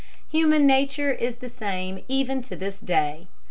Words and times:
]Human 0.35 0.65
nature 0.65 1.11
is 1.11 1.35
the 1.35 1.47
same 1.51 2.03
even 2.07 2.41
to 2.45 2.55
this 2.55 2.79
day. 2.79 3.27